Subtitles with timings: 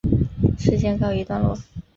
[0.57, 1.55] 事件告一段落。